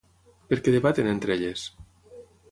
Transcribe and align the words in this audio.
Per 0.53 0.57
què 0.67 0.71
debaten 0.75 1.09
entre 1.11 1.35
elles? 1.35 1.65